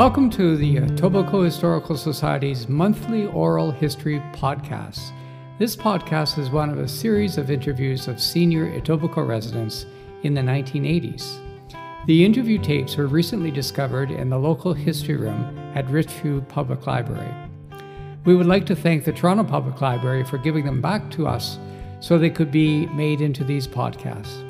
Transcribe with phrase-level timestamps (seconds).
[0.00, 5.12] Welcome to the uh, Etobicoke Historical Society's monthly oral history podcast.
[5.58, 9.84] This podcast is one of a series of interviews of senior Etobicoke residents
[10.22, 11.38] in the 1980s.
[12.06, 17.34] The interview tapes were recently discovered in the local history room at Richview Public Library.
[18.24, 21.58] We would like to thank the Toronto Public Library for giving them back to us
[22.00, 24.46] so they could be made into these podcasts.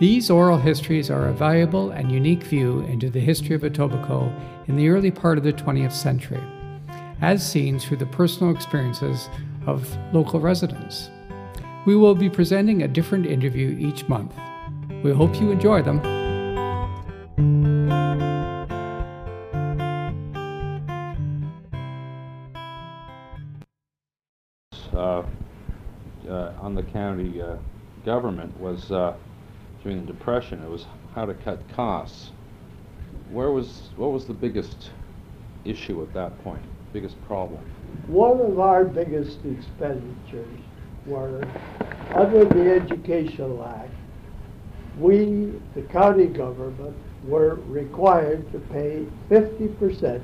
[0.00, 4.38] These oral histories are a valuable and unique view into the history of Etobicoke
[4.68, 6.42] in the early part of the 20th century,
[7.20, 9.28] as seen through the personal experiences
[9.66, 11.10] of local residents.
[11.86, 14.32] We will be presenting a different interview each month.
[15.02, 16.00] We hope you enjoy them.
[24.92, 25.22] Uh,
[26.28, 27.56] uh, on the county uh,
[28.04, 29.14] government was uh,
[29.82, 30.62] during the Depression.
[30.62, 32.30] It was how to cut costs.
[33.30, 34.90] Where was what was the biggest
[35.64, 36.62] issue at that point?
[36.92, 37.60] Biggest problem?
[38.06, 40.60] One of our biggest expenditures
[41.06, 41.46] were
[42.14, 43.90] under the Educational Act.
[44.98, 50.22] We, the county government, were required to pay 50%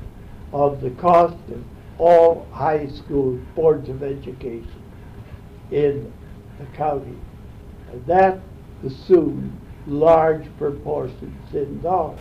[0.53, 1.62] of the cost of
[1.98, 4.83] all high school boards of education
[5.70, 6.12] in
[6.59, 7.16] the county.
[7.91, 8.41] And that
[8.84, 12.20] assumed large proportions in dollars.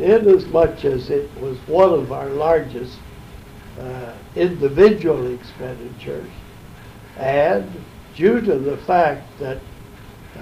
[0.00, 2.98] Inasmuch as it was one of our largest
[3.80, 6.30] uh, individual expenditures,
[7.16, 7.70] and
[8.14, 9.58] due to the fact that
[10.36, 10.40] uh,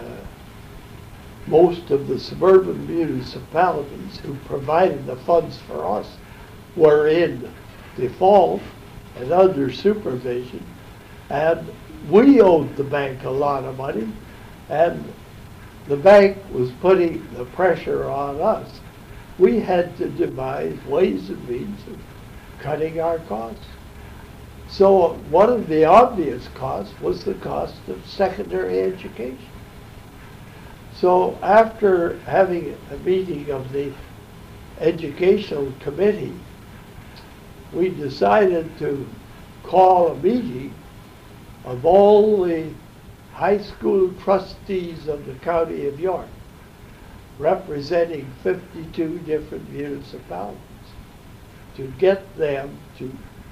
[1.47, 6.17] most of the suburban municipalities who provided the funds for us
[6.75, 7.51] were in
[7.97, 8.61] default
[9.17, 10.65] and under supervision,
[11.31, 11.67] and
[12.11, 14.13] we owed the bank a lot of money,
[14.69, 15.13] and
[15.89, 18.81] the bank was putting the pressure on us.
[19.39, 21.99] We had to devise ways and means of
[22.61, 23.67] cutting our costs.
[24.69, 29.39] So one of the obvious costs was the cost of secondary education.
[30.95, 33.93] So after having a meeting of the
[34.81, 36.35] educational committee,
[37.73, 39.07] we decided to
[39.63, 40.73] call a meeting
[41.65, 42.71] of all the
[43.33, 46.29] high school trustees of the county of York,
[47.39, 50.61] representing 52 different municipalities,
[51.77, 53.11] to get them to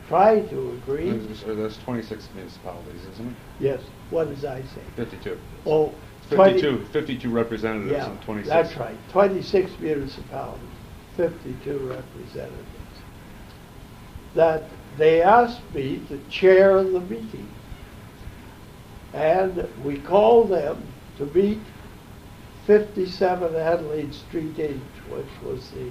[0.08, 1.10] try to agree.
[1.10, 3.34] Or that's 26 municipalities, isn't it?
[3.60, 3.80] Yes,
[4.10, 4.80] what did I say?
[4.96, 5.38] 52.
[5.66, 5.92] Oh,
[6.30, 8.48] 20 52, 52 representatives Yeah, and 26.
[8.48, 10.60] that's right, 26 municipalities,
[11.16, 12.64] 52 representatives.
[14.34, 14.64] That
[14.96, 17.48] they asked me to chair the meeting.
[19.12, 20.82] And we called them
[21.18, 21.60] to meet
[22.66, 24.76] 57 Adelaide Street H,
[25.10, 25.90] which was the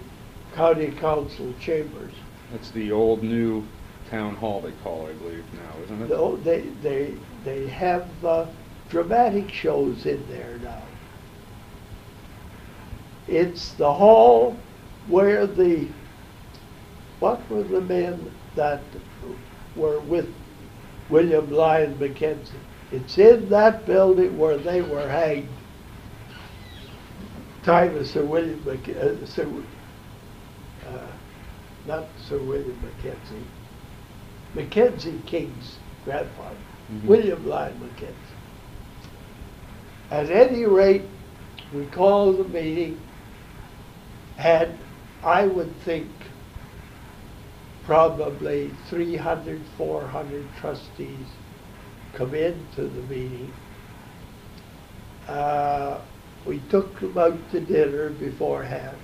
[0.55, 2.13] county council chambers.
[2.51, 3.63] That's the old new
[4.09, 6.09] town hall they call, it, I believe, now, isn't it?
[6.09, 8.47] No, they, they, they have uh,
[8.89, 10.81] dramatic shows in there now.
[13.27, 14.57] It's the hall
[15.07, 15.87] where the,
[17.19, 18.81] what were the men that
[19.75, 20.27] were with
[21.09, 22.53] William Lyon Mackenzie?
[22.91, 25.49] It's in that building where they were hanged.
[27.63, 29.47] Time of Sir William Mac, uh, Sir,
[30.85, 31.07] uh,
[31.87, 33.45] not Sir William Mackenzie,
[34.53, 36.57] Mackenzie King's grandfather,
[36.91, 37.05] Mhm.
[37.05, 38.13] William Lyon Mackenzie.
[40.11, 41.03] At any rate,
[41.73, 42.99] we called the meeting,
[44.37, 44.77] and
[45.23, 46.09] I would think
[47.85, 51.27] probably 300, 400 trustees
[52.13, 53.51] come into the meeting.
[55.27, 55.99] Uh,
[56.45, 58.97] we took them out to dinner beforehand.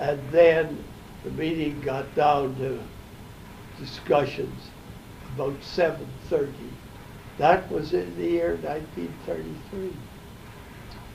[0.00, 0.82] And then
[1.24, 2.78] the meeting got down to
[3.80, 4.70] discussions
[5.34, 6.48] about 7:30.
[7.38, 9.90] That was in the year 1933.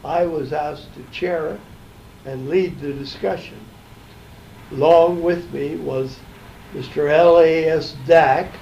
[0.03, 1.59] I was asked to chair it
[2.25, 3.59] and lead the discussion.
[4.71, 6.19] Along with me was
[6.73, 7.09] Mr.
[7.09, 7.95] L.A.S.
[8.05, 8.53] Dack,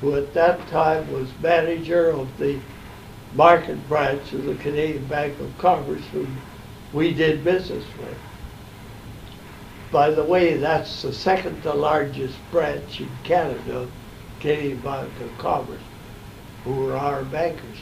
[0.00, 2.58] who at that time was manager of the
[3.34, 6.38] market branch of the Canadian Bank of Commerce, whom
[6.92, 8.16] we did business with.
[9.90, 13.88] By the way, that's the second to largest branch in Canada,
[14.40, 15.80] Canadian Bank of Commerce,
[16.64, 17.78] who are our bankers.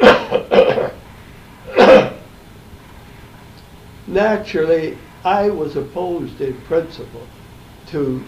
[4.06, 7.26] Naturally, I was opposed in principle
[7.88, 8.24] to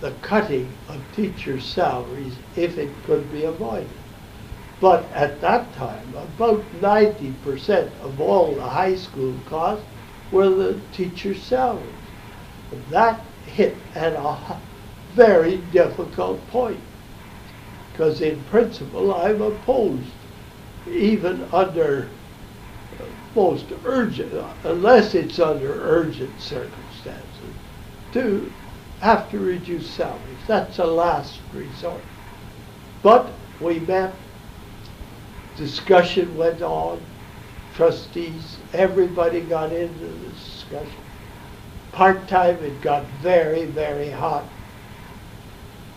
[0.00, 3.88] the cutting of teachers' salaries if it could be avoided.
[4.82, 9.84] But at that time, about ninety percent of all the high school costs
[10.32, 11.78] were the teachers' salaries.
[12.90, 14.36] That hit at a
[15.14, 16.80] very difficult point.
[17.92, 20.10] Because in principle, I'm opposed,
[20.90, 22.08] even under
[23.36, 24.32] most urgent,
[24.64, 27.54] unless it's under urgent circumstances,
[28.14, 28.50] to
[29.00, 30.44] have to reduce salaries.
[30.48, 32.02] That's a last resort.
[33.02, 33.30] But
[33.60, 34.12] we met,
[35.56, 37.00] discussion went on,
[37.74, 41.00] trustees, everybody got into the discussion.
[41.92, 44.44] Part-time, it got very, very hot.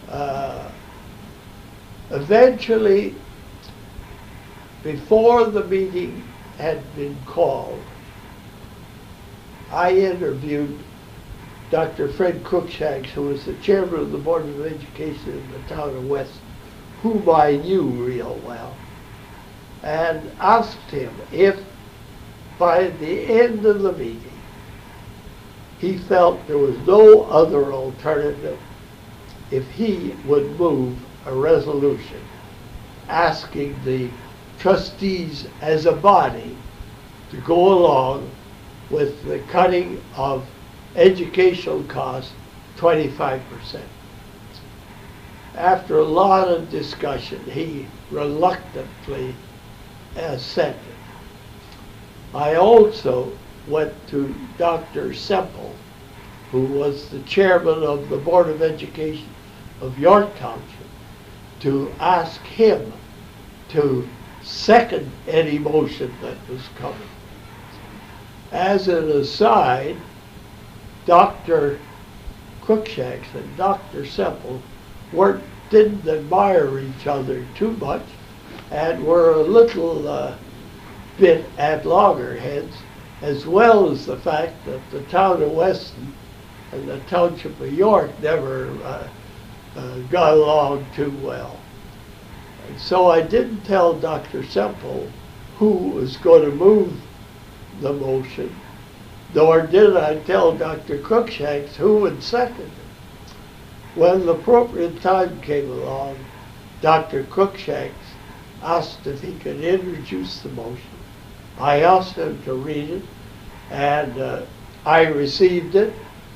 [0.09, 0.69] Uh,
[2.11, 3.15] eventually,
[4.83, 6.23] before the meeting
[6.57, 7.81] had been called,
[9.71, 10.77] I interviewed
[11.71, 12.07] Dr.
[12.07, 16.07] Fred Cruikshanks, who was the chairman of the Board of Education in the town of
[16.07, 16.39] West,
[17.01, 18.75] whom I knew real well,
[19.85, 21.59] and asked him if
[22.57, 24.31] by the end of the meeting
[25.79, 28.57] he felt there was no other alternative
[29.51, 30.97] if he would move
[31.27, 32.19] a resolution
[33.07, 34.09] asking the
[34.59, 36.57] trustees as a body
[37.29, 38.29] to go along
[38.89, 40.43] with the cutting of
[40.95, 42.31] educational costs
[42.77, 43.79] 25%.
[45.55, 49.35] After a lot of discussion, he reluctantly
[50.15, 50.79] assented.
[52.33, 53.31] I also
[53.67, 55.13] went to Dr.
[55.13, 55.73] Semple,
[56.51, 59.29] who was the chairman of the Board of Education
[59.81, 60.87] of York Township,
[61.61, 62.91] to ask him
[63.69, 64.07] to
[64.41, 67.09] second any motion that was coming.
[68.51, 69.97] As an aside,
[71.05, 71.79] Dr.
[72.61, 74.05] Cruikshanks and Dr.
[74.05, 74.61] Semple
[75.11, 78.03] weren't, didn't admire each other too much
[78.71, 80.35] and were a little uh,
[81.17, 82.75] bit at loggerheads,
[83.21, 86.13] as well as the fact that the town of Weston
[86.71, 89.07] and the township of York never uh,
[89.75, 91.59] uh, got along too well.
[92.67, 94.43] And so I didn't tell Dr.
[94.43, 95.09] Semple
[95.57, 96.93] who was going to move
[97.81, 98.53] the motion,
[99.33, 100.97] nor did I tell Dr.
[100.97, 103.35] Cruikshanks who would second it.
[103.95, 106.17] When the appropriate time came along,
[106.81, 107.23] Dr.
[107.23, 108.04] Cruikshanks
[108.61, 110.81] asked if he could introduce the motion.
[111.59, 113.03] I asked him to read it,
[113.71, 114.41] and uh,
[114.85, 115.93] I received it,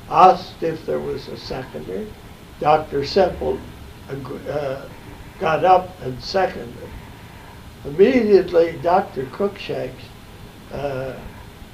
[0.10, 2.06] asked if there was a seconder.
[2.60, 3.06] Dr.
[3.06, 3.57] Semple
[4.50, 4.81] uh,
[5.39, 6.89] got up and seconded.
[7.86, 9.24] Immediately, Dr.
[9.25, 10.01] Cruikshanks
[10.74, 11.13] uh,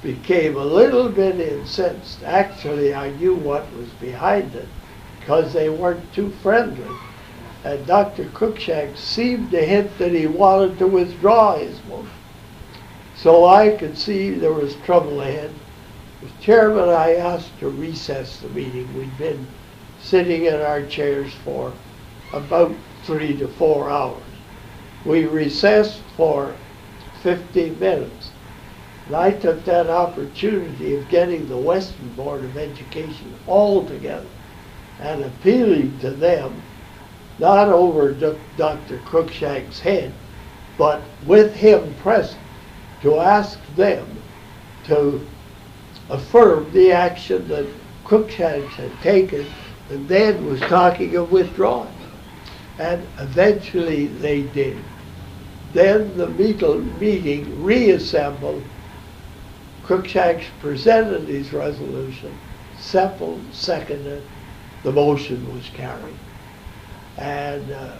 [0.02, 2.22] became a little bit incensed.
[2.22, 4.68] Actually, I knew what was behind it
[5.18, 6.94] because they weren't too friendly.
[7.66, 8.26] And Dr.
[8.26, 12.08] Cruikshanks seemed to hint that he wanted to withdraw his motion.
[13.16, 15.50] So I could see there was trouble ahead.
[16.22, 18.86] As chairman, I asked to recess the meeting.
[18.96, 19.48] We'd been
[20.00, 21.72] sitting in our chairs for
[22.32, 22.72] about
[23.02, 24.22] three to four hours.
[25.04, 26.54] We recessed for
[27.24, 28.30] 15 minutes.
[29.06, 34.28] And I took that opportunity of getting the Weston Board of Education all together
[35.00, 36.62] and appealing to them,
[37.38, 38.98] not over Dr.
[38.98, 40.12] Cruikshank's head,
[40.78, 42.40] but with him present,
[43.02, 44.06] to ask them
[44.84, 45.26] to
[46.08, 47.66] affirm the action that
[48.04, 49.46] Cruikshanks had taken
[49.90, 51.92] and then was talking of withdrawing.
[52.78, 54.76] And eventually they did.
[55.72, 58.62] Then the meeting reassembled.
[59.84, 62.36] Cruikshanks presented his resolution.
[62.78, 64.22] Semple seconded.
[64.82, 66.14] The motion was carried.
[67.18, 67.92] And uh,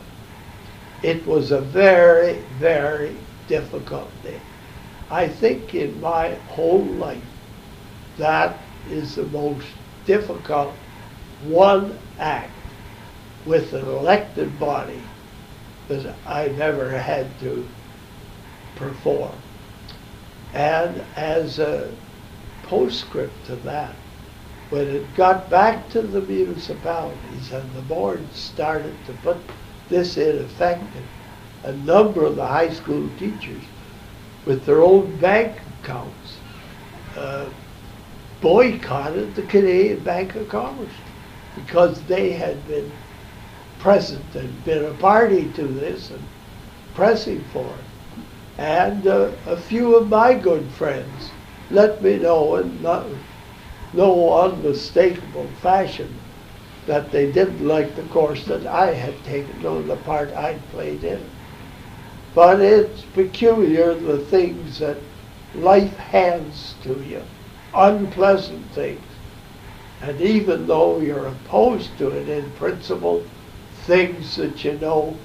[1.02, 3.16] it was a very, very
[3.48, 4.40] difficult day.
[5.10, 7.22] I think in my whole life,
[8.18, 8.58] that
[8.90, 9.66] is the most
[10.04, 10.74] difficult
[11.48, 12.50] one act
[13.44, 15.00] with an elected body
[15.88, 17.68] that I've ever had to
[18.74, 19.32] perform.
[20.52, 21.90] And as a
[22.64, 23.94] postscript to that,
[24.70, 29.36] when it got back to the municipalities and the board started to put
[29.88, 30.82] this in effect,
[31.64, 33.62] a number of the high school teachers
[34.44, 36.36] with their own bank accounts
[37.16, 37.46] uh,
[38.40, 40.88] boycotted the Canadian Bank of Commerce
[41.54, 42.90] because they had been
[43.78, 46.22] present and been a party to this and
[46.94, 48.20] pressing for it.
[48.58, 51.30] And uh, a few of my good friends
[51.70, 53.06] let me know in not,
[53.96, 56.08] no unmistakable fashion
[56.86, 61.02] that they didn't like the course that I had taken, or the part I'd played
[61.02, 61.20] in.
[62.34, 64.98] But it's peculiar the things that
[65.54, 67.22] life hands to you
[67.76, 69.02] unpleasant things.
[70.02, 73.22] And even though you're opposed to it in principle,
[73.84, 75.16] things that you know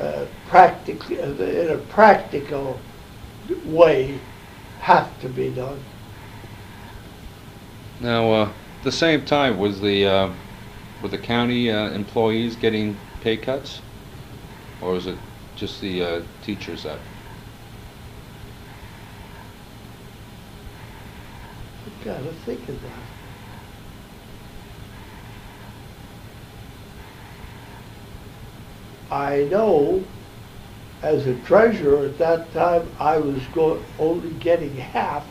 [0.00, 2.80] uh, practically, in a practical
[3.66, 4.18] way
[4.80, 5.80] have to be done.
[8.00, 10.30] Now, uh, at the same time, was the uh,
[11.00, 13.82] were the county uh, employees getting pay cuts,
[14.80, 15.18] or was it
[15.54, 17.00] just the uh, teachers that?
[21.86, 23.14] You've got to think of that.
[29.10, 30.02] I know
[31.02, 33.42] as a treasurer at that time, I was
[33.98, 35.26] only getting half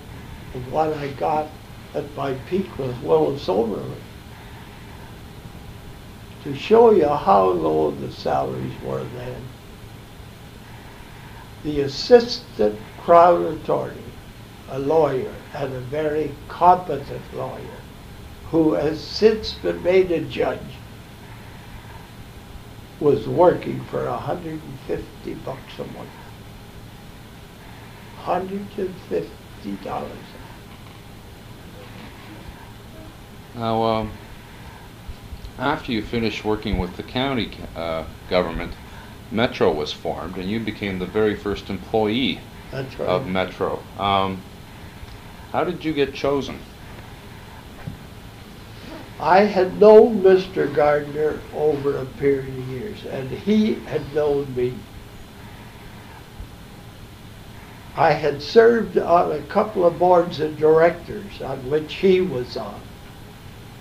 [0.53, 1.62] of what I got
[1.93, 4.01] at my peak with Willys-Overland.
[6.43, 9.41] To show you how low the salaries were then,
[11.63, 13.95] the assistant crown attorney,
[14.69, 17.79] a lawyer, and a very competent lawyer,
[18.49, 20.59] who has since been made a judge,
[22.99, 26.09] was working for 150 bucks a month.
[28.25, 29.29] 150
[29.83, 30.09] dollars.
[33.55, 34.11] Now, um,
[35.59, 38.73] after you finished working with the county uh, government,
[39.31, 42.39] Metro was formed, and you became the very first employee
[42.71, 42.99] right.
[42.99, 43.79] of Metro.
[43.99, 44.41] Um,
[45.51, 46.59] how did you get chosen?
[49.19, 50.73] I had known Mr.
[50.73, 54.73] Gardner over a period of years, and he had known me.
[57.95, 62.81] I had served on a couple of boards of directors on which he was on.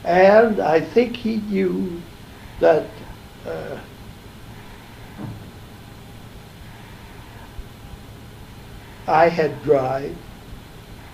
[0.04, 2.02] And I think he knew
[2.58, 2.86] that
[3.46, 3.78] uh,
[9.06, 10.16] I had drive,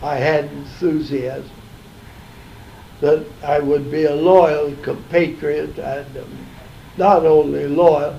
[0.02, 1.50] I had enthusiasm,
[3.00, 6.46] that I would be a loyal compatriot and um,
[6.96, 8.18] not only loyal,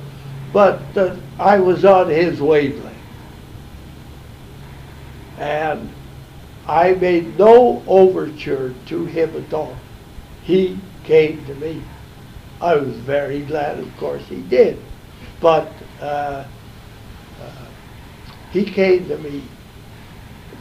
[0.54, 2.96] but that I was on his wavelength.
[5.38, 5.90] And
[6.68, 9.76] I made no overture to him at all.
[10.50, 11.80] He came to me.
[12.60, 14.80] I was very glad, of course, he did.
[15.40, 16.44] But uh,
[17.40, 17.66] uh,
[18.52, 19.44] he came to me.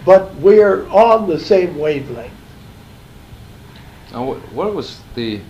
[0.04, 2.34] But we're on the same wavelength.
[4.12, 5.40] Now, what, was the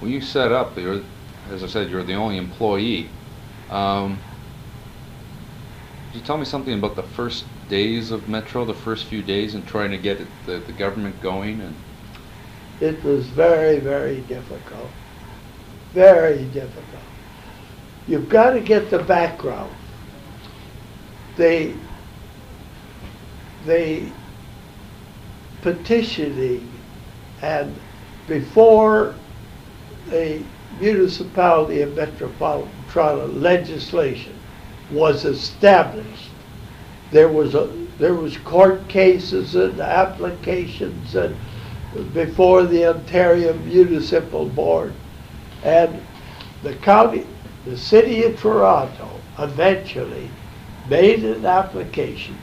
[0.00, 0.76] when you set up?
[0.76, 1.00] You're,
[1.52, 3.08] as I said, you're the only employee.
[3.70, 4.18] Um,
[6.10, 9.54] could you tell me something about the first days of Metro, the first few days,
[9.54, 11.60] and trying to get it, the, the government going?
[11.60, 11.76] And
[12.80, 14.90] It was very, very difficult.
[15.92, 17.02] Very difficult.
[18.06, 19.72] You've got to get the background.
[21.36, 21.74] They,
[23.64, 24.10] they
[25.62, 26.70] petitioning
[27.40, 27.74] and
[28.26, 29.14] before
[30.10, 30.42] the
[30.80, 34.34] municipality of Metropolitan legislation
[34.90, 36.30] was established,
[37.10, 37.66] there was a,
[37.98, 41.34] there was court cases and applications and
[42.12, 44.92] before the Ontario Municipal Board.
[45.62, 46.02] And
[46.62, 47.26] the county,
[47.64, 50.30] the city of Toronto eventually
[50.88, 52.36] made an application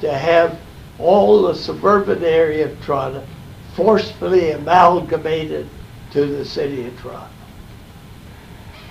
[0.00, 0.58] to have
[0.98, 3.24] all the suburban area of Toronto
[3.74, 5.68] forcefully amalgamated
[6.12, 7.28] to the city of Toronto.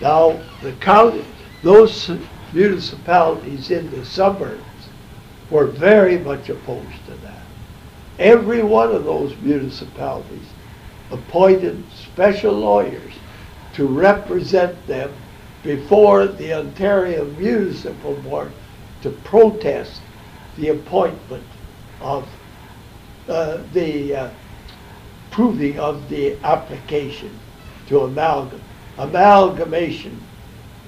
[0.02, 1.26] Now, the county,
[1.62, 2.12] those
[2.54, 4.64] municipalities in the suburbs
[5.50, 7.44] were very much opposed to that.
[8.20, 10.48] Every one of those municipalities
[11.12, 13.14] appointed special lawyers
[13.74, 15.12] to represent them
[15.64, 18.52] before the Ontario Municipal Board
[19.02, 20.02] to protest
[20.58, 21.44] the appointment
[22.02, 22.28] of
[23.28, 24.30] uh, the uh,
[25.30, 27.38] proving of the application
[27.88, 28.62] to amalgam.
[28.98, 30.20] Amalgamation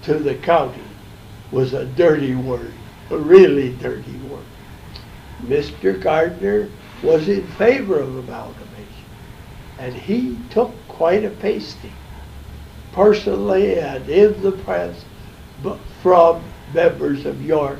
[0.04, 0.82] to the county
[1.52, 2.74] was a dirty word,
[3.10, 4.46] a really dirty word.
[5.46, 6.00] Mr.
[6.00, 6.70] Gardner
[7.04, 9.06] was in favor of amalgamation,
[9.78, 11.94] and he took quite a pasting,
[12.94, 15.04] personally and in the press,
[16.02, 16.42] from
[16.74, 17.80] members of York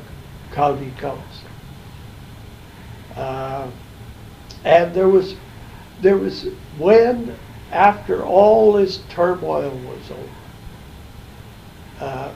[0.52, 1.48] County Council.
[3.16, 3.68] Uh,
[4.64, 5.34] and there was,
[6.00, 6.44] there was,
[6.78, 7.34] when,
[7.70, 10.28] after all this turmoil was over,
[12.00, 12.32] uh,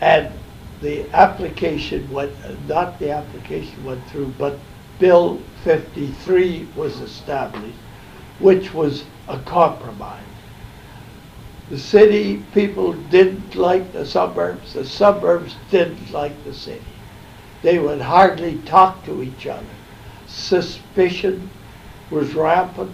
[0.00, 0.32] and
[0.80, 2.32] the application went,
[2.68, 4.58] not the application went through, but
[4.98, 7.78] Bill 53 was established,
[8.40, 10.22] which was a compromise.
[11.70, 16.80] The city people didn't like the suburbs, the suburbs didn't like the city.
[17.62, 19.66] They would hardly talk to each other.
[20.26, 21.50] Suspicion
[22.10, 22.92] was rampant.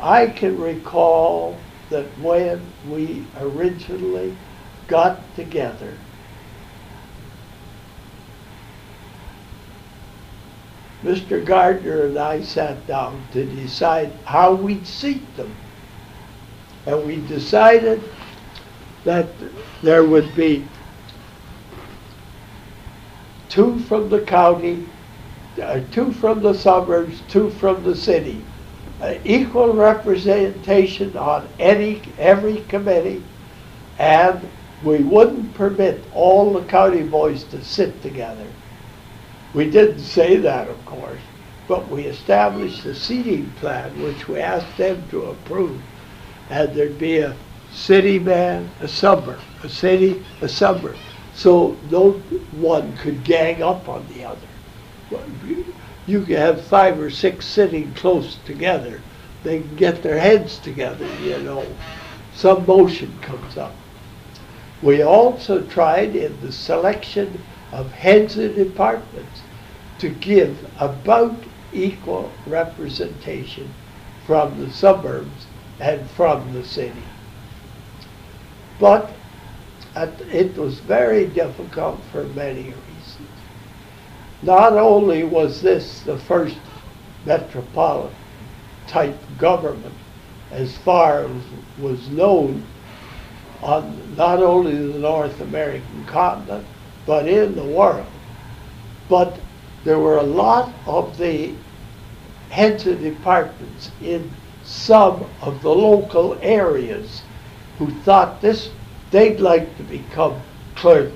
[0.00, 1.58] I can recall
[1.90, 4.36] that when we originally
[4.88, 5.92] got together,
[11.06, 11.44] Mr.
[11.44, 15.54] Gardner and I sat down to decide how we'd seat them.
[16.84, 18.02] And we decided
[19.04, 19.28] that
[19.82, 20.66] there would be
[23.48, 24.84] two from the county,
[25.62, 28.42] uh, two from the suburbs, two from the city.
[29.00, 33.22] Uh, equal representation on any, every committee,
[34.00, 34.40] and
[34.82, 38.46] we wouldn't permit all the county boys to sit together.
[39.56, 41.22] We didn't say that, of course,
[41.66, 45.80] but we established a seating plan, which we asked them to approve.
[46.50, 47.34] And there'd be a
[47.72, 50.96] city man, a suburb, a city, a suburb.
[51.34, 52.12] So no
[52.52, 55.24] one could gang up on the other.
[56.06, 59.00] You could have five or six sitting close together.
[59.42, 61.64] They can get their heads together, you know.
[62.34, 63.74] Some motion comes up.
[64.82, 67.40] We also tried in the selection
[67.72, 69.40] of heads of departments
[69.98, 71.34] to give about
[71.72, 73.72] equal representation
[74.26, 75.46] from the suburbs
[75.80, 77.02] and from the city.
[78.78, 79.10] But
[80.30, 83.28] it was very difficult for many reasons.
[84.42, 86.56] Not only was this the first
[87.24, 88.12] metropolitan
[88.86, 89.94] type government
[90.52, 91.42] as far as
[91.80, 92.62] was known
[93.62, 96.66] on not only the North American continent,
[97.06, 98.06] but in the world.
[99.08, 99.38] But
[99.86, 101.54] there were a lot of the
[102.50, 104.28] heads of departments in
[104.64, 107.22] some of the local areas
[107.78, 108.70] who thought this,
[109.12, 110.42] they'd like to become
[110.74, 111.12] clerk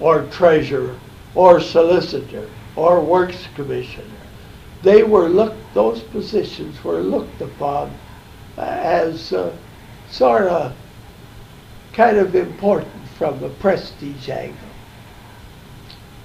[0.00, 0.96] or treasurer
[1.34, 4.06] or solicitor or works commissioner.
[4.82, 7.92] They were looked, those positions were looked upon
[8.56, 9.52] as uh,
[10.08, 10.76] sort of
[11.92, 14.58] kind of important from a prestige angle.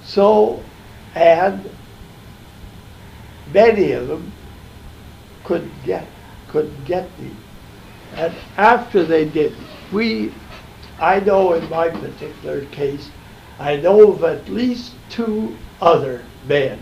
[0.04, 0.62] So,
[1.14, 1.68] and
[3.52, 4.32] many of them
[5.44, 6.06] couldn't get,
[6.48, 7.32] couldn't get these.
[8.14, 9.54] And after they did,
[9.90, 10.32] we,
[11.00, 13.10] I know in my particular case,
[13.58, 16.78] I know of at least two other men,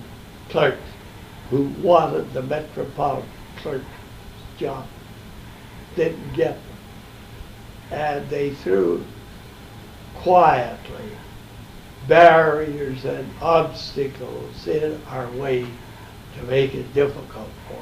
[0.48, 0.80] clerks,
[1.50, 3.82] who wanted the metropolitan clerk
[4.58, 4.86] job,
[5.96, 7.98] didn't get them.
[7.98, 9.04] And they threw
[10.16, 11.10] quietly
[12.08, 15.66] barriers and obstacles in our way
[16.36, 17.80] to make it difficult for us.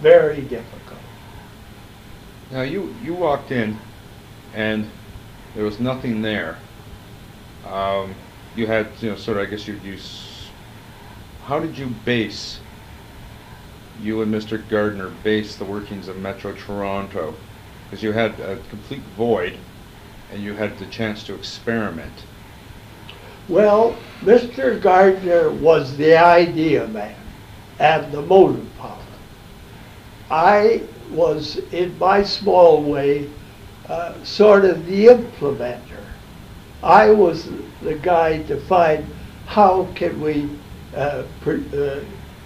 [0.00, 1.00] Very difficult.
[2.50, 3.78] Now you you walked in,
[4.54, 4.88] and
[5.54, 6.56] there was nothing there.
[7.66, 8.14] Um,
[8.56, 9.98] you had you know sort of I guess you you.
[11.44, 12.60] How did you base?
[14.00, 14.66] You and Mr.
[14.68, 17.34] Gardner base the workings of Metro Toronto,
[17.84, 19.58] because you had a complete void,
[20.32, 22.12] and you had the chance to experiment.
[23.48, 24.80] Well, Mr.
[24.80, 27.16] Gardner was the idea man
[27.78, 28.98] and the motive power.
[30.30, 33.30] I was, in my small way,
[33.88, 36.04] uh, sort of the implementer.
[36.82, 37.48] I was
[37.80, 39.06] the guy to find
[39.46, 40.50] how can we
[40.94, 42.00] uh, uh,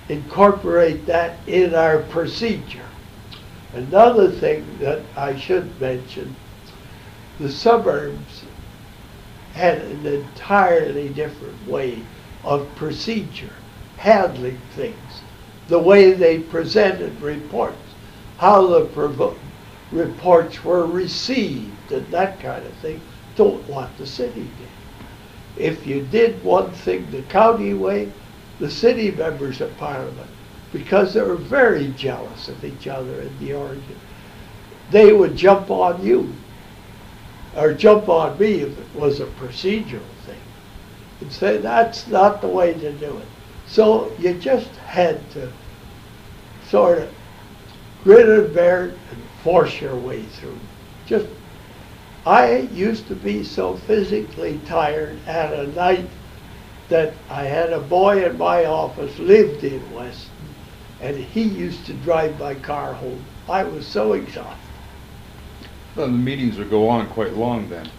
[0.08, 2.86] incorporate that in our procedure.
[3.72, 6.36] Another thing that I should mention,
[7.40, 8.44] the suburbs
[9.54, 11.98] had an entirely different way
[12.44, 13.52] of procedure,
[13.96, 15.22] handling things,
[15.68, 17.76] the way they presented reports,
[18.38, 19.34] how the
[19.92, 23.00] reports were received, and that kind of thing,
[23.36, 25.64] don't what the city did.
[25.64, 28.10] If you did one thing the county way,
[28.58, 30.28] the city members of parliament,
[30.72, 33.98] because they were very jealous of each other in the origin,
[34.90, 36.32] they would jump on you
[37.56, 40.40] or jump on me if it was a procedural thing
[41.20, 43.28] and say that's not the way to do it.
[43.68, 45.50] So you just had to
[46.68, 47.14] sort of
[48.04, 50.58] grin and bear it and force your way through.
[51.06, 51.26] Just,
[52.26, 56.08] I used to be so physically tired at a night
[56.88, 60.30] that I had a boy in my office lived in Weston,
[61.00, 63.24] and he used to drive my car home.
[63.48, 64.71] I was so exhausted.
[65.96, 67.90] Well, the meetings would go on quite long then.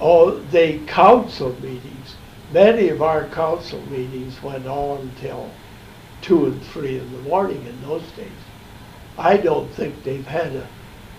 [0.00, 2.14] Oh, the council meetings,
[2.52, 5.50] many of our council meetings went on till
[6.22, 8.28] two and three in the morning in those days.
[9.18, 10.66] I don't think they've had a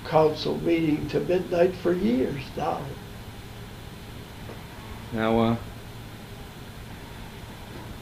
[0.07, 2.81] council meeting to midnight for years now.
[5.13, 5.55] Now, uh,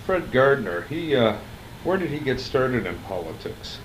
[0.06, 1.38] Fred Gardner, he uh,
[1.84, 3.80] Where did he get started in politics?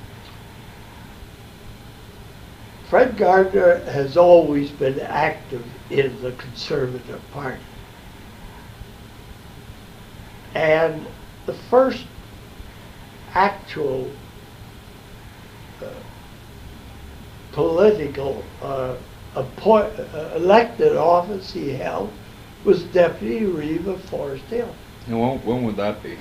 [2.95, 7.61] Fred Gardner has always been active in the Conservative Party.
[10.55, 11.05] And
[11.45, 12.07] the first
[13.33, 14.09] actual
[15.83, 15.87] uh,
[17.51, 18.95] political uh,
[19.35, 22.13] appoint, uh, elected office he held
[22.63, 24.73] was deputy reeve of Forest Hill.
[25.09, 26.17] And when, when would that be?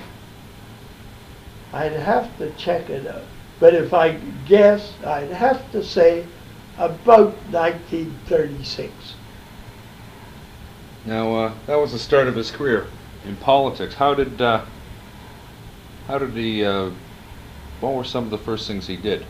[1.72, 3.26] I'd have to check it out.
[3.60, 4.14] But if I
[4.48, 6.26] guess, I'd have to say
[6.78, 9.16] about 1936.
[11.06, 12.88] Now, uh, that was the start of his career
[13.26, 13.96] in politics.
[13.96, 14.64] How did, uh,
[16.08, 16.92] how did he, uh,
[17.80, 19.26] what were some of the first things he did?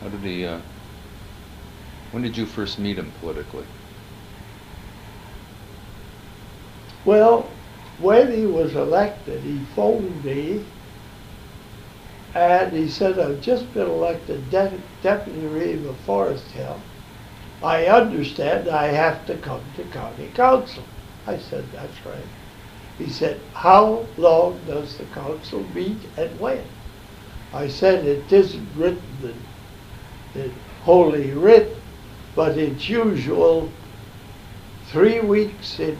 [0.00, 0.60] How did he, uh,
[2.12, 3.64] when did you first meet him politically?
[7.04, 7.48] Well,
[8.00, 10.64] when he was elected, he phoned me
[12.34, 16.80] and he said, I've just been elected de- deputy reeve of Forest Hill.
[17.62, 20.84] I understand I have to come to county council.
[21.26, 22.24] I said, that's right.
[22.98, 26.64] He said, how long does the council meet and when?
[27.52, 29.48] I said, it isn't written
[30.34, 31.76] in, in Holy Writ,
[32.36, 33.72] but it's usual
[34.84, 35.96] three weeks in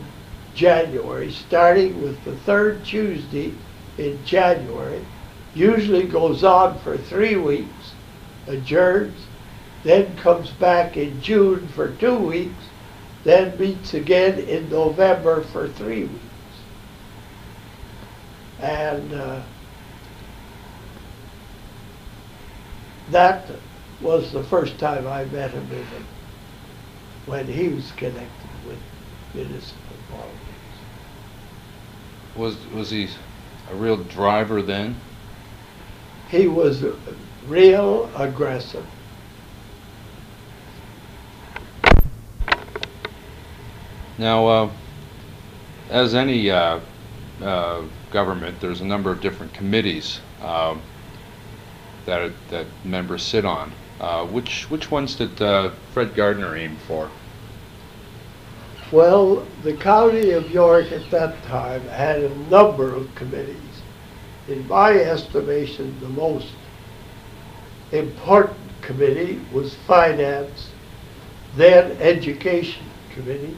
[0.55, 3.55] January, starting with the third Tuesday
[3.99, 5.05] in January,
[5.55, 7.93] usually goes on for three weeks,
[8.47, 9.27] adjourns,
[9.83, 12.65] then comes back in June for two weeks,
[13.25, 16.25] then meets again in November for three weeks.
[18.61, 19.43] And uh,
[23.11, 23.51] that
[24.01, 25.85] was the first time I met him in
[27.27, 28.79] when he was connected with
[29.35, 30.37] municipal politics.
[32.37, 33.09] Was, was he
[33.71, 34.97] a real driver then?
[36.31, 36.85] He was
[37.47, 38.87] real aggressive.
[44.17, 44.71] Now, uh,
[45.89, 46.81] as any uh,
[47.43, 50.83] uh, government, there's a number of different committees um,
[52.07, 53.73] that that members sit on.
[54.01, 57.11] Uh, which which ones did uh, Fred Gardner aim for?
[58.93, 63.70] Well, the county of York at that time had a number of committees.
[64.51, 66.49] In my estimation, the most
[67.93, 70.71] important committee was finance,
[71.55, 72.83] then education
[73.15, 73.57] committee,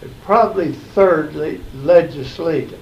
[0.00, 2.78] and probably thirdly, legislative.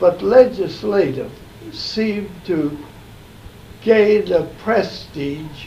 [0.00, 1.30] But legislative
[1.70, 2.78] seemed to
[3.82, 5.66] gain the prestige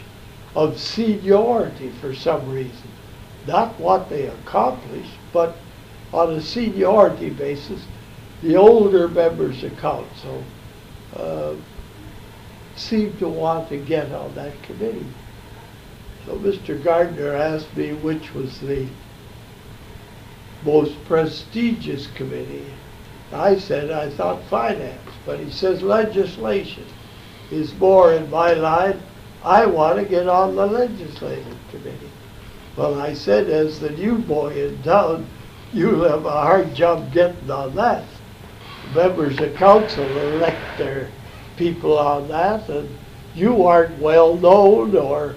[0.56, 2.90] of seniority for some reason.
[3.46, 5.58] Not what they accomplished, but
[6.12, 7.86] on a seniority basis,
[8.42, 10.44] the older members of council
[11.18, 11.56] uh,
[12.76, 15.06] seemed to want to get on that committee.
[16.26, 16.82] So Mr.
[16.82, 18.88] Gardner asked me which was the
[20.64, 22.66] most prestigious committee.
[23.32, 26.86] I said I thought finance, but he says legislation
[27.52, 29.02] is more in my line.
[29.44, 32.12] I want to get on the legislative committee.
[32.76, 35.28] Well, I said, as the new boy in town,
[35.74, 38.04] you'll have a hard job getting on that.
[38.96, 41.10] Members of council elect their
[41.58, 42.90] people on that, and
[43.36, 45.36] you aren't well known or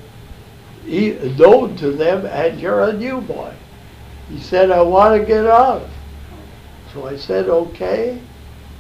[0.87, 3.53] e- known to them, and you're a new boy.
[4.31, 5.89] He said, I want to get on.
[6.93, 8.21] So I said, okay,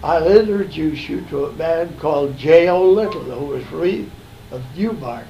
[0.02, 2.90] I'll introduce you to a man called J.O.
[2.90, 4.10] Little, who was Reeve
[4.50, 5.28] of Newmarket.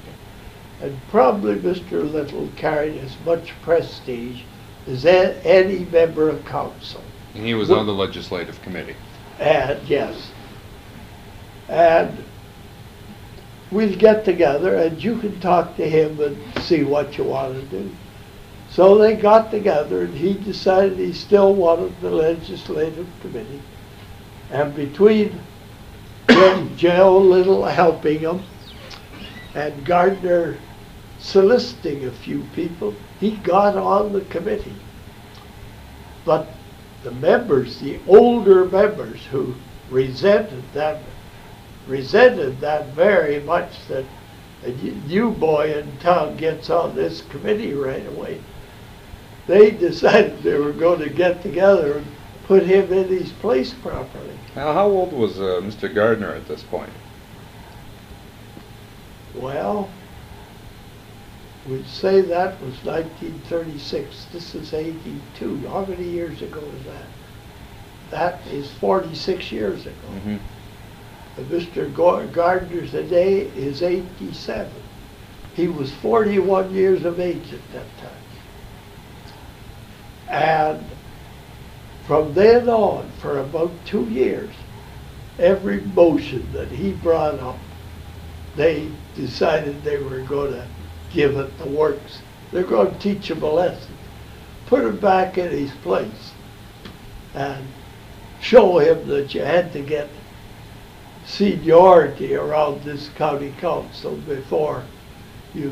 [0.81, 2.11] And probably Mr.
[2.11, 4.41] Little carried as much prestige
[4.87, 7.03] as any member of council.
[7.35, 8.95] And he was on the legislative committee.
[9.41, 10.31] And, yes.
[11.67, 12.23] And
[13.71, 17.65] we'll get together and you can talk to him and see what you want to
[17.65, 17.91] do.
[18.69, 23.61] So they got together and he decided he still wanted the legislative committee.
[24.51, 25.41] And between
[26.77, 28.43] Joe Little helping him
[29.55, 30.57] and Gardner
[31.19, 34.75] soliciting a few people, he got on the committee.
[36.25, 36.47] But
[37.03, 39.55] the members, the older members who
[39.89, 41.01] resented that,
[41.87, 44.05] resented that very much that
[44.63, 48.39] a new boy in town gets on this committee right away.
[49.47, 52.07] They decided they were going to get together and
[52.45, 54.37] put him in his place properly.
[54.55, 55.93] Now, how old was uh, Mr.
[55.93, 56.91] Gardner at this point?
[59.33, 59.89] Well,
[61.67, 64.25] we'd say that was 1936.
[64.31, 65.67] This is 82.
[65.67, 67.05] How many years ago is that?
[68.09, 69.95] That is 46 years ago.
[70.15, 70.37] Mm-hmm.
[71.49, 72.31] Mr.
[72.33, 74.71] Gardner today is 87.
[75.55, 78.21] He was 41 years of age at that time.
[80.27, 80.85] And
[82.05, 84.53] from then on, for about two years,
[85.39, 87.57] every motion that he brought up,
[88.55, 90.67] they decided they were going to
[91.13, 92.21] give it the works.
[92.51, 93.95] They're going to teach him a lesson,
[94.67, 96.33] put him back in his place,
[97.33, 97.65] and
[98.41, 100.09] show him that you had to get
[101.25, 104.83] seniority around this county council before
[105.53, 105.71] you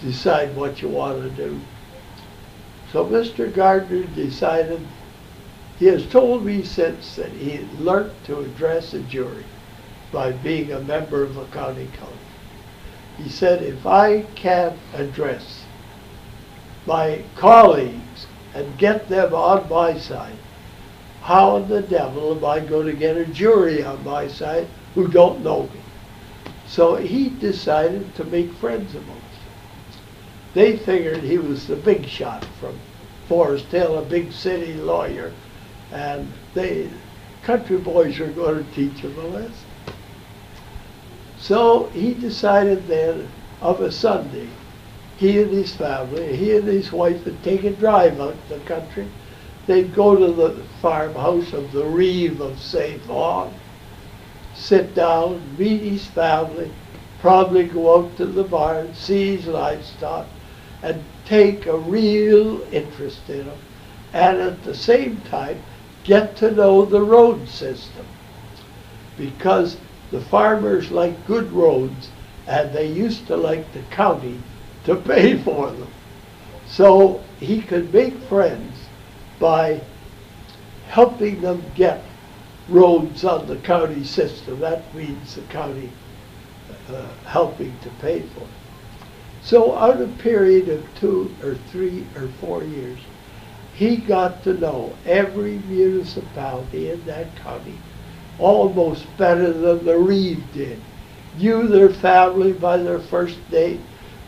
[0.00, 1.60] decide what you want to do.
[2.92, 3.52] So Mr.
[3.52, 4.80] Gardner decided,
[5.78, 9.44] he has told me since that he learned to address a jury
[10.12, 12.25] by being a member of a county council.
[13.18, 15.64] He said, if I can't address
[16.86, 20.36] my colleagues and get them on my side,
[21.22, 25.08] how in the devil am I going to get a jury on my side who
[25.08, 25.80] don't know me?
[26.66, 30.02] So he decided to make friends amongst them.
[30.54, 32.78] They figured he was the big shot from
[33.28, 35.32] Forest Hill, a big city lawyer,
[35.90, 36.88] and they,
[37.42, 39.65] country boys are going to teach him a lesson.
[41.46, 43.28] So he decided then
[43.62, 44.48] of a Sunday,
[45.16, 48.64] he and his family, he and his wife would take a drive out to the
[48.64, 49.06] country.
[49.68, 53.00] They'd go to the farmhouse of the Reeve of St.
[53.02, 53.54] Vaughan,
[54.56, 56.72] sit down, meet his family,
[57.20, 60.26] probably go out to the barn, see his livestock,
[60.82, 63.58] and take a real interest in them.
[64.12, 65.62] And at the same time,
[66.02, 68.04] get to know the road system.
[69.16, 69.76] Because
[70.10, 72.10] the farmers like good roads,
[72.46, 74.38] and they used to like the county
[74.84, 75.88] to pay for them.
[76.68, 78.76] So he could make friends
[79.38, 79.80] by
[80.88, 82.02] helping them get
[82.68, 84.60] roads on the county system.
[84.60, 85.90] That means the county
[86.88, 88.46] uh, helping to pay for it.
[89.42, 92.98] So out a period of two or three or four years,
[93.74, 97.78] he got to know every municipality in that county
[98.38, 100.80] almost better than the Reeve did.
[101.38, 103.82] Knew their family by their first name,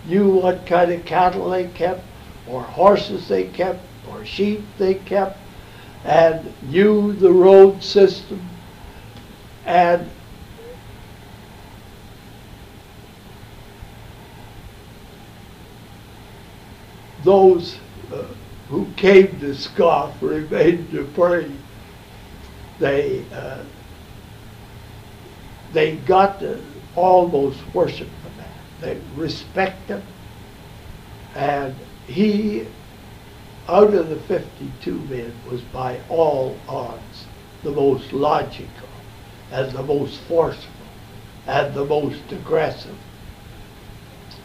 [0.07, 2.05] knew what kind of cattle they kept,
[2.49, 5.39] or horses they kept, or sheep they kept,
[6.05, 8.41] and knew the road system.
[9.65, 10.11] And
[17.25, 17.79] those
[18.13, 18.25] uh,
[18.69, 21.51] who came to scoff remained to pray.
[22.79, 23.65] They uh,
[25.73, 26.61] they got to
[26.97, 28.49] almost worship the man.
[28.81, 30.03] They respect him,
[31.35, 31.75] and
[32.07, 32.67] he,
[33.69, 37.27] out of the 52 men, was by all odds
[37.63, 38.89] the most logical,
[39.53, 40.71] and the most forceful,
[41.47, 42.97] and the most aggressive.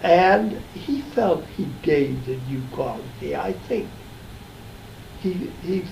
[0.01, 3.87] And he felt he gained a new quality, I think.
[5.21, 5.33] He,
[5.63, 5.83] he,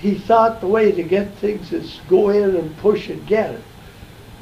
[0.00, 3.62] he thought the way to get things is go in and push and get it.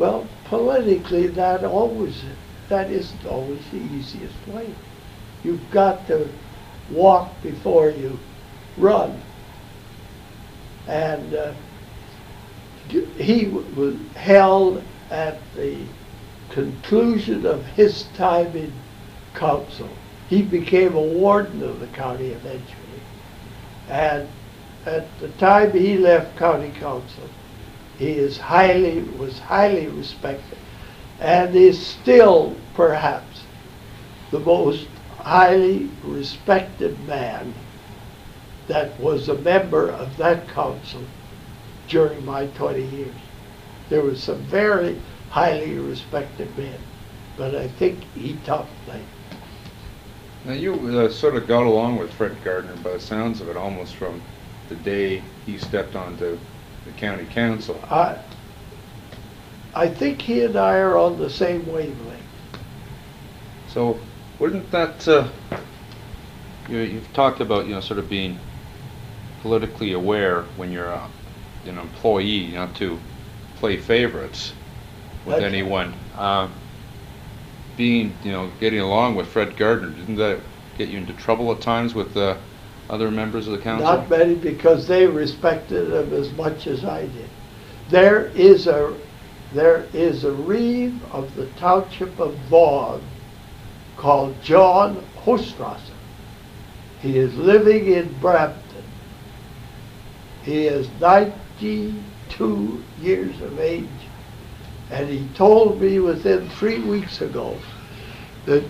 [0.02, 2.24] Well, politically, that always,
[2.68, 4.66] that isn't always the easiest way.
[5.44, 6.26] You've got to
[6.90, 8.18] walk before you
[8.76, 9.20] run.
[10.88, 11.52] And uh,
[13.16, 15.76] he was held at the
[16.50, 18.72] conclusion of his time in
[19.34, 19.88] council.
[20.28, 23.02] He became a warden of the county eventually.
[23.88, 24.28] And
[24.84, 27.22] at the time he left county council,
[28.02, 30.58] he is highly, was highly respected
[31.20, 33.42] and is still perhaps
[34.32, 34.88] the most
[35.18, 37.54] highly respected man
[38.66, 41.00] that was a member of that council
[41.88, 43.14] during my 20 years.
[43.88, 44.98] There was some very
[45.30, 46.80] highly respected men,
[47.36, 49.00] but I think he topped me.
[50.44, 53.56] Now you uh, sort of got along with Fred Gardner by the sounds of it
[53.56, 54.20] almost from
[54.68, 56.36] the day he stepped onto
[56.84, 57.80] the county council.
[57.90, 58.18] I,
[59.74, 62.20] I think he and I are on the same wavelength.
[63.68, 63.98] So
[64.38, 65.28] wouldn't that, uh,
[66.68, 68.38] you, you've talked about, you know, sort of being
[69.40, 71.08] politically aware when you're a,
[71.66, 72.98] an employee, not to
[73.56, 74.52] play favorites
[75.24, 75.94] with That's- anyone.
[76.16, 76.48] Uh,
[77.76, 80.40] being, you know, getting along with Fred Gardner, didn't that
[80.76, 82.36] get you into trouble at times with uh,
[82.92, 83.86] other members of the council?
[83.86, 87.30] Not many because they respected him as much as I did.
[87.88, 88.94] There is a,
[89.54, 93.02] there is a reeve of the township of Vaughan
[93.96, 95.94] called John Hostrasser.
[97.00, 98.84] He is living in Brampton.
[100.44, 103.88] He is 92 years of age
[104.90, 107.56] And he told me within three weeks ago
[108.44, 108.64] that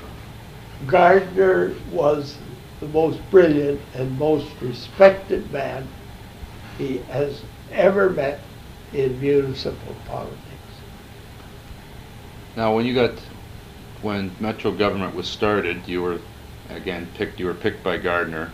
[0.87, 2.37] Gardner was
[2.83, 5.87] the most brilliant and most respected man
[6.77, 7.40] he has
[7.71, 8.40] ever met
[8.92, 10.40] in municipal politics.
[12.57, 13.12] Now, when you got,
[14.03, 16.18] when Metro government was started, you were,
[16.71, 18.51] again, picked, you were picked by Gardiner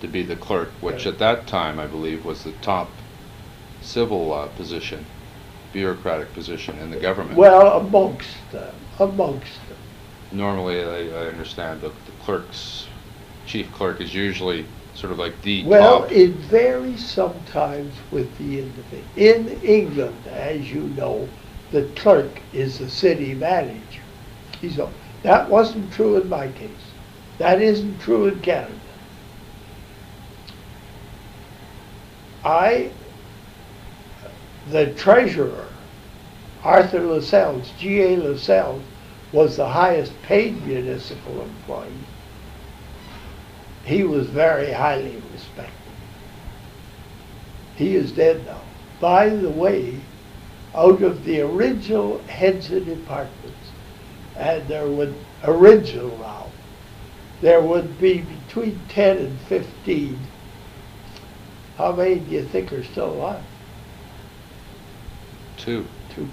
[0.00, 1.06] to be the clerk, which Right.
[1.08, 2.88] at that time, I believe, was the top
[3.82, 5.04] civil uh, position,
[5.72, 7.36] bureaucratic position in the government.
[7.36, 9.78] Well, amongst them, amongst them.
[10.30, 12.86] Normally, I, I understand that the clerk's,
[13.46, 16.12] chief clerk is usually sort of like the Well, top.
[16.12, 19.04] it varies sometimes with the individual.
[19.16, 21.28] In England, as you know,
[21.70, 24.02] the clerk is the city manager.
[24.60, 24.90] He's a,
[25.22, 26.92] that wasn't true in my case.
[27.38, 28.74] That isn't true in Canada.
[32.44, 32.92] I,
[34.66, 35.68] the treasurer,
[36.62, 38.16] Arthur Lascelles, G.A.
[38.16, 38.82] Lascelles,
[39.32, 42.08] was the highest paid municipal employee
[43.84, 45.72] he was very highly respected.
[47.76, 48.60] He is dead now.
[49.00, 50.00] By the way,
[50.74, 53.70] out of the original heads of departments,
[54.36, 55.14] and there would,
[55.44, 56.46] original now,
[57.40, 60.18] there would be between 10 and 15.
[61.76, 63.42] How many do you think are still alive?
[65.56, 65.84] Two.
[66.14, 66.28] Two.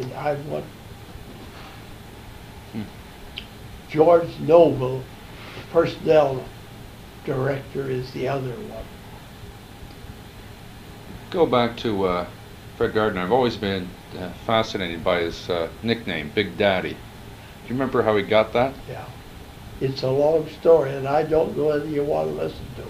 [0.00, 0.64] And I'm one.
[2.72, 2.82] Hmm.
[3.88, 5.02] George Noble,
[5.70, 6.42] personnel
[7.24, 8.84] director, is the other one.
[11.30, 12.26] Go back to uh,
[12.76, 13.22] Fred Gardiner.
[13.22, 16.92] I've always been uh, fascinated by his uh, nickname, Big Daddy.
[16.92, 16.96] Do
[17.66, 18.74] you remember how he got that?
[18.88, 19.04] Yeah.
[19.80, 22.88] It's a long story, and I don't know whether you want to listen to it.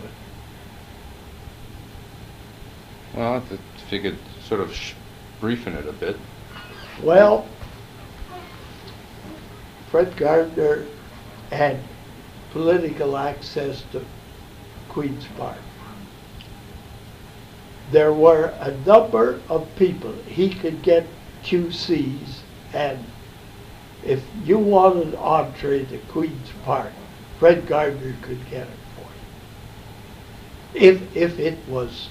[3.15, 4.95] Well, if you could sort of sh-
[5.41, 6.17] briefen it a bit.
[7.03, 7.47] Well,
[9.91, 10.85] Fred Gardiner
[11.51, 11.79] had
[12.53, 14.05] political access to
[14.89, 15.59] Queen's Park.
[17.91, 20.13] There were a number of people.
[20.27, 21.07] He could get
[21.45, 22.41] QCs,
[22.75, 23.05] and
[24.05, 26.93] if you wanted an entree to Queen's Park,
[27.39, 29.09] Fred Gardiner could get it for
[30.81, 30.89] you.
[30.89, 32.09] If, if it was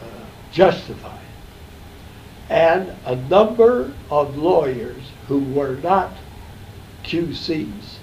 [0.00, 0.04] uh,
[0.52, 1.20] justified
[2.50, 6.10] and a number of lawyers who were not
[7.04, 7.98] QCs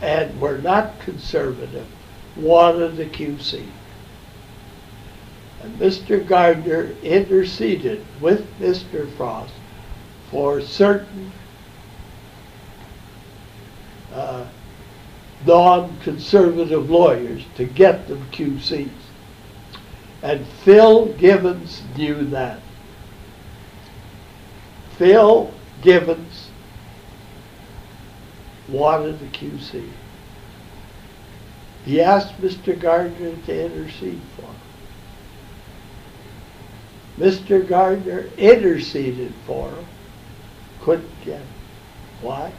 [0.00, 1.86] and were not conservative
[2.40, 3.66] wanted a QC.
[5.62, 6.26] And Mr.
[6.26, 9.10] Gardiner interceded with Mr.
[9.16, 9.52] Frost
[10.30, 11.32] for certain
[14.12, 14.46] uh,
[15.46, 18.88] non-conservative lawyers to get them QCs.
[20.22, 22.60] And Phil Givens knew that.
[24.96, 26.50] Phil Givens
[28.68, 29.88] wanted a QC.
[31.84, 32.78] He asked Mr.
[32.78, 34.54] Gardiner to intercede for him.
[37.18, 37.66] Mr.
[37.66, 39.86] Gardiner interceded for him,
[40.80, 41.46] couldn't get him.
[42.22, 42.52] Why?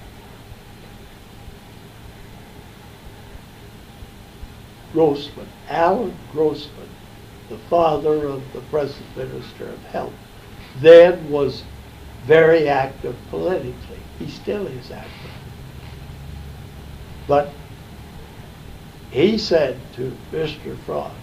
[4.94, 6.90] Grossman, Allan Grossman,
[7.50, 10.14] the father of the present Minister of Health,
[10.80, 11.64] then was
[12.26, 14.00] very active politically.
[14.20, 15.32] He still is active.
[17.28, 17.54] But
[19.12, 20.78] he said to Mr.
[20.80, 21.16] Frost,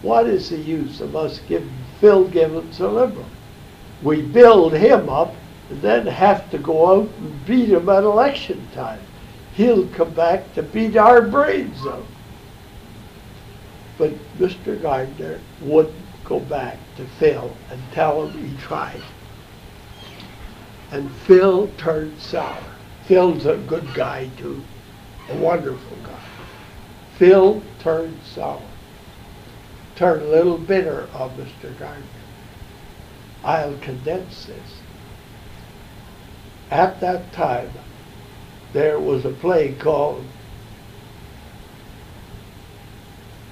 [0.00, 3.26] what is the use of us giving Phil Givens a liberal?
[4.02, 5.34] We build him up
[5.70, 9.00] and then have to go out and beat him at election time.
[9.54, 12.06] He'll come back to beat our brains out.
[13.98, 14.80] But Mr.
[14.80, 19.02] Gardiner wouldn't go back to Phil and tell him he tried.
[20.90, 22.62] And Phil turned sour.
[23.04, 24.62] Phil's a good guy too,
[25.28, 25.96] a wonderful
[27.18, 28.60] Phil turned sour,
[29.96, 31.76] turned a little bitter on Mr.
[31.78, 32.06] Gardiner.
[33.44, 34.80] I'll condense this.
[36.70, 37.70] At that time,
[38.72, 40.24] there was a play called,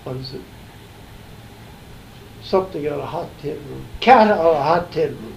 [0.04, 0.42] what is it?
[2.42, 3.84] Something on a hot tin roof.
[4.00, 5.36] Cat on a hot tin roof.